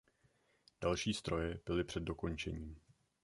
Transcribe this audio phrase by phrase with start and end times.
[0.81, 2.75] Další stroje byly před dokončením.